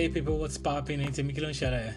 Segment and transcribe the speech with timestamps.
[0.00, 1.02] Hey people, what's popping?
[1.02, 1.92] It's Mikilon Shara.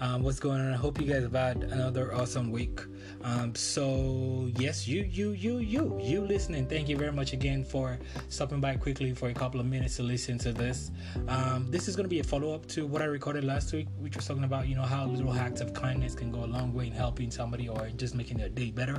[0.00, 0.72] Um, what's going on?
[0.72, 2.80] I hope you guys have had another awesome week.
[3.22, 6.66] Um, so yes, you, you, you, you, you listening.
[6.66, 7.98] Thank you very much again for
[8.30, 10.92] stopping by quickly for a couple of minutes to listen to this.
[11.28, 13.88] Um, this is going to be a follow up to what I recorded last week,
[13.98, 16.72] which was talking about you know how little acts of kindness can go a long
[16.72, 18.96] way in helping somebody or just making their day better.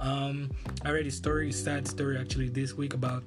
[0.00, 0.50] Um,
[0.84, 3.22] I read a story, sad story actually this week about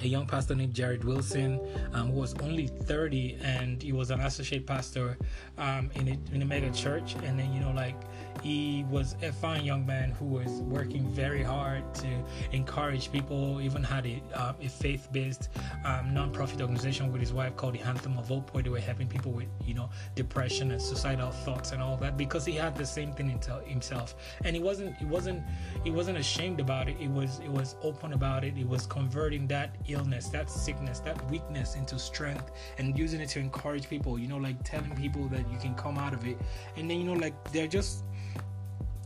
[0.00, 1.60] a young pastor named Jared Wilson,
[1.92, 5.18] um, who was only 30, and he was an associate pastor
[5.58, 7.14] um, in a, in a mega church.
[7.24, 7.96] And then, you know, like
[8.42, 12.08] he was a fine young man who was working very hard to
[12.52, 13.60] encourage people.
[13.60, 15.50] Even had a, uh, a faith-based
[15.84, 19.06] um, non-profit organization with his wife called the Anthem of Hope, where they were helping
[19.06, 22.86] people with, you know, depression and suicidal thoughts and all that, because he had the
[22.86, 24.14] same thing in himself.
[24.44, 25.42] And he wasn't, he wasn't,
[25.84, 26.96] he wasn't ashamed about it.
[26.96, 28.56] He was, he was open about it.
[28.56, 33.38] He was converting that illness, that sickness, that weakness into strength and using it to
[33.38, 36.36] encourage people, you know, like telling people that you can come out of it.
[36.76, 38.04] And then, you know, like they're just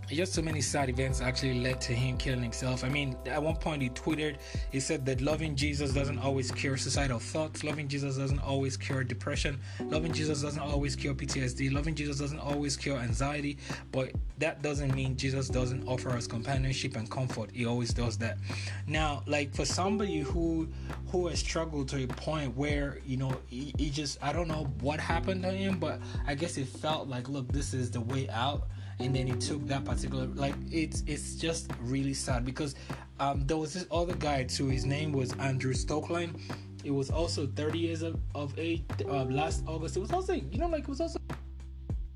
[0.09, 2.85] just so many sad events actually led to him killing himself.
[2.85, 4.37] I mean, at one point he tweeted,
[4.71, 9.03] he said that loving Jesus doesn't always cure suicidal thoughts, loving Jesus doesn't always cure
[9.03, 13.59] depression, loving Jesus doesn't always cure PTSD, loving Jesus doesn't always cure anxiety,
[13.91, 17.51] but that doesn't mean Jesus doesn't offer us companionship and comfort.
[17.53, 18.39] He always does that.
[18.87, 20.69] Now, like for somebody who
[21.09, 24.69] who has struggled to a point where, you know, he, he just I don't know
[24.81, 28.29] what happened to him, but I guess it felt like, look, this is the way
[28.29, 28.69] out
[28.99, 32.75] and then he took that particular like it's it's just really sad because
[33.21, 34.69] um, there was this other guy too.
[34.69, 36.39] His name was Andrew Stoecklein.
[36.85, 38.85] It was also 30 years of, of age.
[39.05, 41.19] Uh, last August, it was also you know like it was also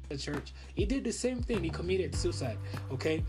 [0.09, 0.53] the church.
[0.75, 1.63] He did the same thing.
[1.63, 2.59] He committed suicide.
[2.93, 3.25] Okay.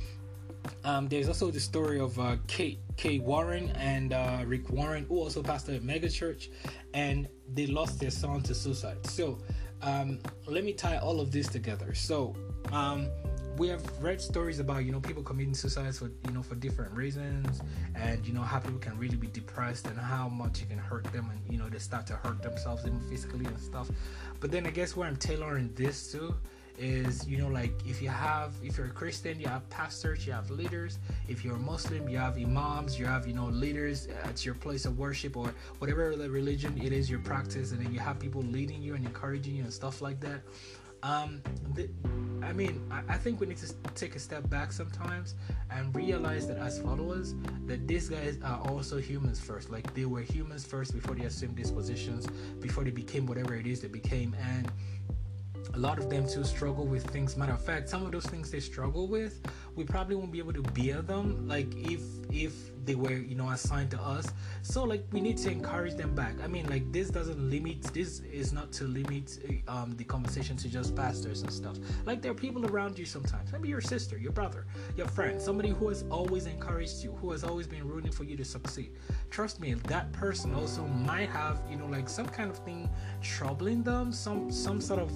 [0.84, 5.18] Um, there's also the story of uh, Kate Kate Warren and uh, Rick Warren, who
[5.18, 6.52] also pastored a mega church,
[6.94, 9.04] and they lost their son to suicide.
[9.08, 9.40] So
[9.82, 11.94] um, let me tie all of this together.
[11.96, 12.36] So
[12.72, 13.10] um,
[13.62, 16.92] we have read stories about you know people committing suicide for you know for different
[16.96, 17.62] reasons.
[17.94, 21.04] And you know how people can really be depressed and how much it can hurt
[21.14, 21.30] them.
[21.30, 23.88] And you know they start to hurt themselves even physically and stuff.
[24.40, 26.34] But then i guess where i'm tailoring this to
[26.80, 30.34] is you know like if you have if you're a christian you have pastors you
[30.34, 30.98] have leaders.
[31.28, 34.86] If you're a muslim you have imams you have you know leaders at your place
[34.86, 37.74] of worship or whatever the religion it is your practice.
[37.74, 40.42] And then you have people leading you and encouraging you and stuff like that
[41.04, 41.42] um,
[41.74, 41.90] the,
[42.44, 45.36] I mean, I, I, think we need to take a step back sometimes
[45.70, 47.36] and realize that as followers,
[47.66, 49.70] that these guys are also humans first.
[49.70, 52.28] Like they were humans first before they assumed these positions,
[52.60, 54.72] before they became whatever it is they became, and
[55.74, 57.38] a lot of them too struggle with things.
[57.38, 59.42] Matter of fact, some of those things they struggle with,
[59.76, 61.48] we probably won't be able to bear them.
[61.48, 62.02] Like if
[62.32, 64.28] if they were you know assigned to us
[64.62, 68.22] so like we need to encourage them back i mean like this doesn't limit this
[68.32, 72.36] is not to limit um, the conversation to just pastors and stuff like there are
[72.36, 74.66] people around you sometimes maybe your sister your brother
[74.98, 78.36] your friend somebody who has always encouraged you who has always been rooting for you
[78.36, 78.92] to succeed
[79.30, 82.90] trust me that person also might have you know like some kind of thing
[83.22, 85.12] troubling them some some sort of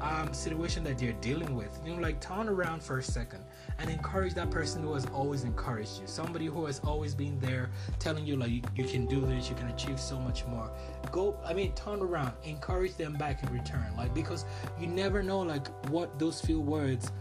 [0.00, 1.80] um, situation that you're dealing with.
[1.84, 3.44] You know like turn around for a second
[3.78, 6.06] and encourage that person who has always encouraged you.
[6.06, 9.56] Somebody who has always been there, telling you like you, you can do this, you
[9.56, 10.70] can achieve so much more.
[11.10, 14.44] Go, I mean, turn around, encourage them back in return, like because
[14.78, 17.12] you never know like what those few words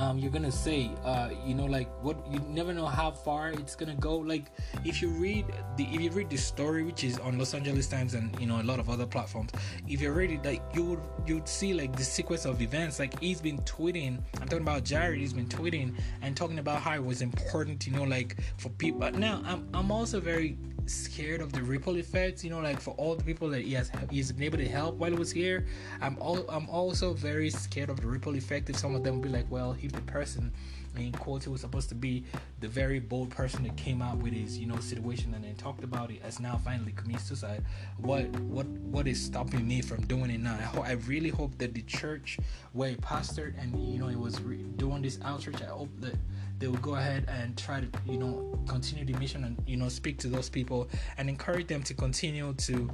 [0.00, 3.76] um, you're gonna say uh, you know like what you never know how far it's
[3.76, 4.16] gonna go.
[4.16, 4.46] Like
[4.82, 5.44] if you read
[5.76, 8.60] the if you read the story which is on los angeles times and you know
[8.60, 9.50] a lot of other platforms
[9.86, 12.98] if you read it like you would you'd see like the sequence of events.
[12.98, 16.94] Like he's been tweeting i'm talking about jared he's been tweeting and talking about how
[16.94, 19.10] it was important you know like for people.
[19.10, 20.56] Now i'm, I'm also very
[20.90, 23.90] scared of the ripple effects you know like for all the people that he has
[24.10, 25.66] he's been able to help while he was here.
[26.00, 29.22] I'm all i'm also very scared of the ripple effect if some of them will
[29.22, 30.52] be like well if the person
[30.96, 32.24] in quotes he was supposed to be
[32.58, 35.84] the very bold person that came out with his you know situation and then talked
[35.84, 37.64] about it as now finally committed suicide.
[37.98, 40.54] What what what is stopping me from doing it now?
[40.54, 42.38] I, ho- I really hope that the church
[42.72, 46.14] where he pastored and you know he was re- doing this outreach i hope that
[46.60, 49.88] they will go ahead and try to you know continue the mission and you know
[49.88, 52.88] speak to those people and encourage them to continue to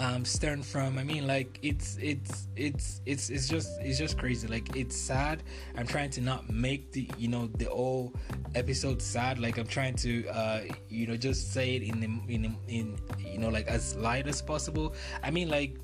[0.00, 4.48] um stern from i mean like it's it's it's it's it's just it's just crazy.
[4.48, 5.42] Like it's sad.
[5.76, 8.12] I'm trying to not make the you know the whole
[8.54, 9.38] episode sad.
[9.38, 13.38] Like i'm trying to uh you know just say it in the in in you
[13.38, 14.94] know like as light as possible.
[15.22, 15.76] I mean like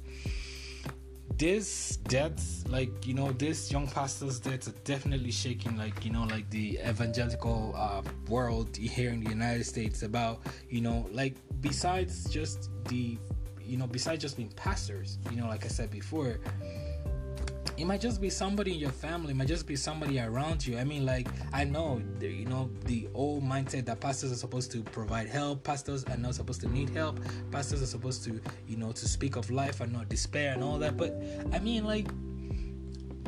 [1.43, 6.23] this deaths like you know this young pastor's deaths are definitely shaking like you know
[6.31, 10.39] like the evangelical uh, world here in the united states about
[10.71, 13.19] you know like besides just the
[13.65, 16.41] you know, besides just being pastors, you know, like I said before,
[17.77, 20.79] it might just be somebody in your family it might just be somebody around you.
[20.79, 24.71] I mean like i know the, you know the old mindset that pastors are supposed
[24.73, 27.21] to provide help pastors are not supposed to need help
[27.51, 30.79] pastors are supposed to you know to speak of life and not despair and all
[30.79, 30.97] that.
[30.97, 31.23] But
[31.53, 32.09] i mean like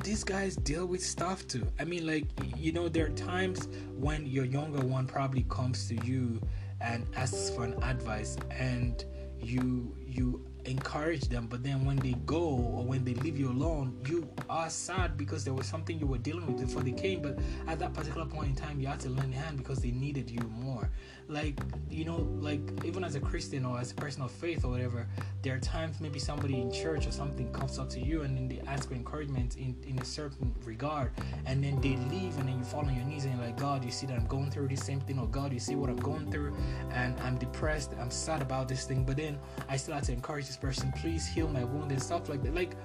[0.03, 1.67] these guys deal with stuff too.
[1.79, 2.27] I mean like
[2.57, 6.41] you know there are times when your younger one probably comes to you
[6.81, 9.05] and asks for an advice and
[9.41, 13.97] you you encourage them but then when they go or when they leave you alone
[14.09, 17.23] you are sad because there was something you were dealing with before they came.
[17.23, 19.91] But at that particular point in time you had to lend a hand because they
[19.91, 20.91] needed you more.
[21.29, 21.59] Like
[21.91, 25.07] you know like even as a christian or as a person of faith or whatever
[25.43, 28.47] there are times maybe somebody in church or something comes up to you and then
[28.47, 31.13] they ask for encouragement in, in a certain regard.
[31.47, 33.85] And then they leave and then you fall on your knees and you're like god
[33.85, 35.97] you see that i'm going through the same thing or god you see what i'm
[35.97, 36.55] going through
[36.91, 39.05] and i'm depressed i'm sad about this thing.
[39.05, 39.39] But then
[39.69, 42.55] i still have to encourage this person please heal my wound and stuff like that.
[42.55, 42.77] Like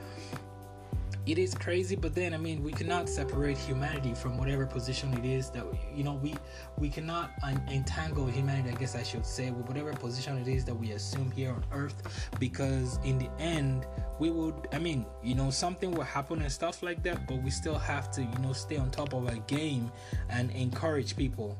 [1.25, 5.25] it is crazy but then i mean we cannot separate humanity from whatever position it
[5.25, 6.33] is that you know we
[6.77, 10.63] we cannot un- entangle humanity i guess i should say with whatever position it is
[10.63, 13.85] that we assume here on earth because in the end
[14.17, 17.51] we would i mean you know something will happen and stuff like that but we
[17.51, 19.91] still have to you know stay on top of our game
[20.29, 21.57] and encourage people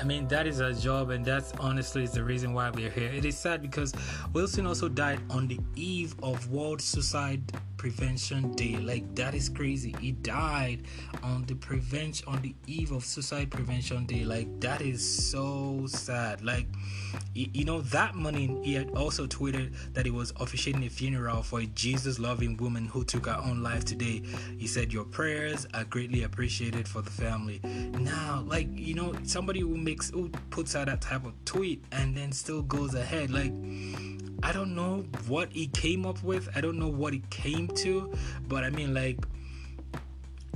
[0.00, 3.10] I mean, that is our job, and that's honestly is the reason why we're here.
[3.12, 3.92] It is sad because
[4.32, 7.42] Wilson also died on the eve of World Suicide
[7.76, 8.78] Prevention Day.
[8.78, 9.94] Like that is crazy.
[10.00, 10.84] He died
[11.22, 14.24] on the prevention on the eve of Suicide Prevention Day.
[14.24, 16.42] Like that is so sad.
[16.42, 16.66] Like
[17.34, 18.58] you know that money.
[18.62, 23.04] He had also tweeted that he was officiating a funeral for a Jesus-loving woman who
[23.04, 24.22] took her own life today.
[24.58, 27.60] He said, "Your prayers are greatly appreciated for the family."
[27.98, 32.16] Now, like you know, somebody who makes who puts out that type of tweet and
[32.16, 33.52] then still goes ahead like
[34.42, 36.48] I don't know what he came up with.
[36.54, 38.10] I don't know what he came to,
[38.48, 39.18] but I mean, like,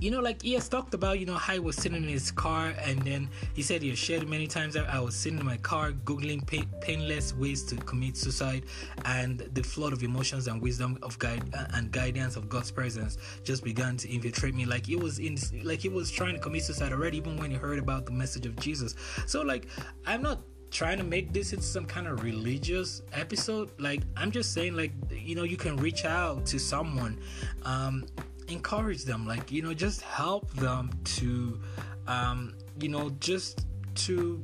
[0.00, 2.31] you know, like he has talked about, you know, how he was sitting in his
[2.31, 5.56] car, and then he said he shared many times that I was sitting in my
[5.58, 8.64] car googling pain, painless ways to commit suicide,
[9.05, 11.43] and the flood of emotions and wisdom of guide
[11.75, 14.64] and guidance of God's presence just began to infiltrate me.
[14.64, 17.56] Like he was in, like he was trying to commit suicide already, even when he
[17.56, 18.94] heard about the message of Jesus.
[19.26, 19.67] So, like,
[20.06, 20.41] I'm not
[20.75, 24.91] trying to make this into some kind of religious episode like i'm just saying like
[25.08, 27.17] you know you can reach out to someone
[27.62, 28.05] um
[28.49, 31.61] encourage them like you know just help them to
[32.06, 34.43] um you know just to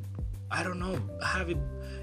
[0.50, 1.56] i don't know have a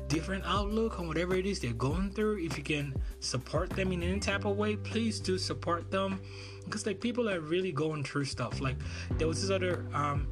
[0.07, 2.39] different outlook on whatever it is they're going through.
[2.39, 6.19] If you can support them in any type of way please do support them.
[6.65, 8.59] Because like people are really going through stuff.
[8.59, 8.77] Like
[9.17, 10.27] there was this other um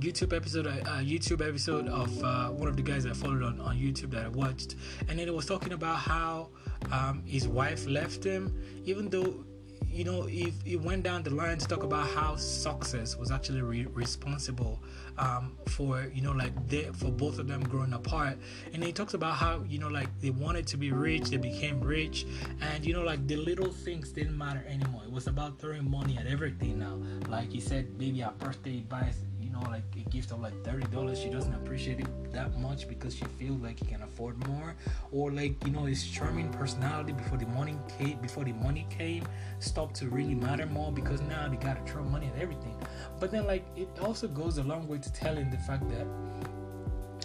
[0.00, 3.58] YouTube episode, a uh, YouTube episode of uh, one of the guys I followed on,
[3.60, 4.76] on YouTube that I watched,
[5.08, 6.50] and then it was talking about how
[6.92, 9.44] um, his wife left him, even though
[9.90, 13.62] you know if it went down the line to talk about how success was actually
[13.62, 14.78] re- responsible
[15.18, 18.38] um, for you know like they, for both of them growing apart.
[18.72, 21.80] And he talks about how you know like they wanted to be rich they became
[21.80, 22.26] rich
[22.60, 25.02] and you know like the little things didn't matter anymore.
[25.04, 26.98] It was about throwing money at everything now.
[27.28, 29.16] Like he said maybe a birthday buys
[29.60, 33.14] know, like a gift of like thirty dollars, she doesn't appreciate it that much because
[33.14, 34.74] she feels like he can afford more,
[35.12, 39.24] or like you know his charming personality before the money came, before the money came,
[39.58, 42.76] stopped to really matter more because now they gotta throw money at everything.
[43.20, 46.06] But then like it also goes a long way to telling the fact that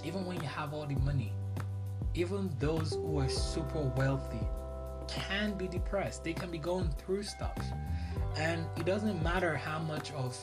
[0.04, 1.34] even when you have all the money,
[2.16, 4.46] even those who are super wealthy
[5.08, 6.24] can be depressed.
[6.24, 7.58] They can be going through stuff,
[8.38, 10.38] and it doesn't matter how much of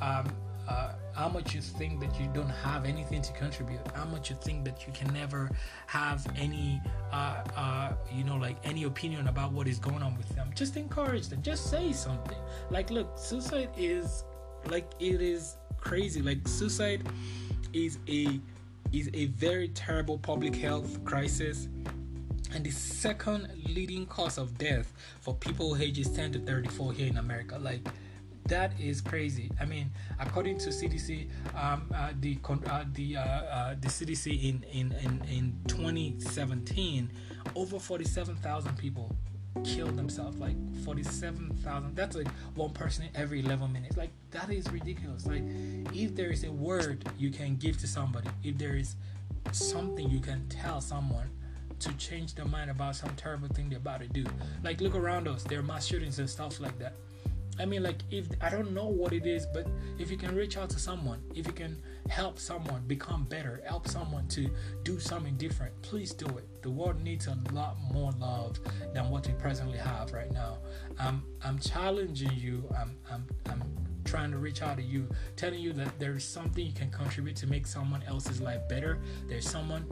[0.00, 0.26] um,
[0.68, 4.36] uh, how much you think that you don't have anything to contribute how much you
[4.36, 5.50] think that you can never
[5.86, 6.80] have any
[7.12, 10.50] uh, uh, you know like any opinion about what is going on with them.
[10.54, 11.42] Just encourage them.
[11.42, 12.38] Just say something.
[12.70, 14.24] Like look suicide is
[14.66, 16.22] like it is crazy.
[16.22, 17.06] Like suicide
[17.72, 18.40] is a
[18.92, 21.68] is a very terrible public health crisis
[22.54, 27.16] and the second leading cause of death for people ages 10 to 34 here in
[27.16, 27.58] america.
[27.58, 27.80] Like
[28.46, 29.50] that is crazy.
[29.60, 34.64] I mean, according to CDC, um, uh, the uh, the uh, uh the CDC in
[34.72, 37.10] in in, in 2017,
[37.54, 39.14] over 47,000 people
[39.64, 40.38] killed themselves.
[40.38, 41.94] Like 47,000.
[41.94, 43.96] That's like one person every 11 minutes.
[43.96, 45.26] Like that is ridiculous.
[45.26, 45.44] Like
[45.92, 48.96] if there is a word you can give to somebody, if there is
[49.52, 51.28] something you can tell someone
[51.78, 54.24] to change their mind about some terrible thing they're about to do.
[54.62, 56.94] Like look around us, there are mass shootings and stuff like that
[57.62, 60.56] I mean, like, if I don't know what it is, but if you can reach
[60.56, 64.50] out to someone, if you can help someone become better, help someone to
[64.82, 66.48] do something different, please do it.
[66.62, 68.58] The world needs a lot more love
[68.92, 70.58] than what we presently have right now.
[70.98, 72.64] I'm, I'm challenging you.
[72.76, 73.62] I'm, I'm, I'm
[74.04, 77.46] trying to reach out to you, telling you that there's something you can contribute to
[77.46, 78.98] make someone else's life better.
[79.28, 79.86] There's someone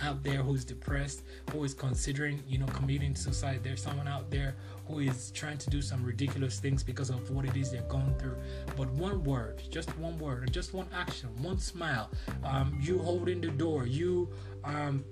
[0.00, 1.22] out there who's depressed,
[1.52, 3.60] who is considering, you know, committing suicide.
[3.62, 4.54] There's someone out there
[4.86, 8.14] who is trying to do some ridiculous things because of what it is they're going
[8.18, 8.36] through.
[8.76, 12.10] But one word, just one word, or just one action, one smile,
[12.44, 14.28] um, you holding the door, you
[14.64, 15.04] um,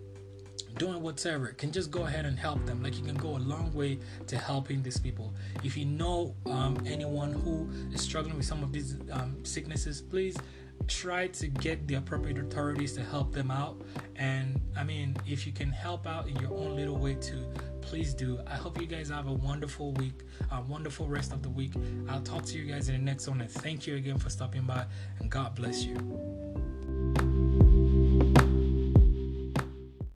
[0.78, 3.72] doing whatever can just go ahead and help them like you can go a long
[3.74, 8.62] way to helping these people if you know um, anyone who is struggling with some
[8.62, 10.36] of these um, sicknesses please
[10.88, 13.80] try to get the appropriate authorities to help them out.
[14.16, 17.44] And I mean, if you can help out in your own little way too,
[17.80, 18.38] please do.
[18.46, 21.72] I hope you guys have a wonderful week, a wonderful rest of the week.
[22.08, 23.40] I'll talk to you guys in the next one.
[23.40, 24.86] And thank you again for stopping by,
[25.20, 26.41] and God bless you.